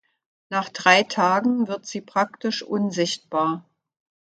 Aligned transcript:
Nach 0.49 0.69
drei 0.69 1.03
Tagen 1.03 1.67
wird 1.67 1.85
sie 1.85 2.01
praktisch 2.01 2.63
unsichtbar. 2.63 3.69